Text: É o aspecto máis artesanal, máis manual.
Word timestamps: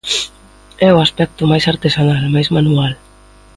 É 0.87 0.89
o 0.95 1.03
aspecto 1.05 1.41
máis 1.51 1.65
artesanal, 1.73 2.19
máis 2.35 2.47
manual. 2.57 2.93